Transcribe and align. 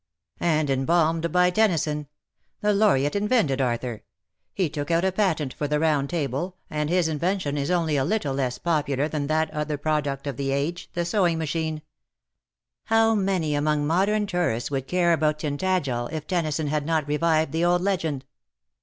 "And 0.39 0.71
embalmed 0.71 1.31
by 1.31 1.51
Tennyson. 1.51 2.07
The 2.61 2.73
Laureate 2.73 3.15
invented 3.15 3.61
Arthur— 3.61 4.01
he 4.55 4.67
took 4.67 4.89
out 4.89 5.05
a 5.05 5.11
patent 5.11 5.53
for 5.53 5.67
the 5.67 5.75
Eound 5.77 6.09
Table, 6.09 6.57
and 6.71 6.89
his 6.89 7.07
invention 7.07 7.55
is 7.55 7.69
only 7.69 7.97
a 7.97 8.03
little 8.03 8.33
less 8.33 8.57
popular 8.57 9.07
than 9.07 9.27
that 9.27 9.51
other 9.51 9.77
product 9.77 10.25
of 10.25 10.37
the 10.37 10.49
age, 10.49 10.89
the 10.93 11.05
sewing 11.05 11.37
machine. 11.37 11.83
How 12.85 13.13
many 13.13 13.53
among 13.53 13.85
modern 13.85 14.25
tourists 14.25 14.71
would 14.71 14.87
care 14.87 15.13
about 15.13 15.37
Tintagel 15.37 16.07
if 16.11 16.25
Tennyson 16.25 16.65
had 16.65 16.83
not 16.87 17.07
revived 17.07 17.51
the 17.51 17.63
old 17.63 17.83
legend 17.83 18.25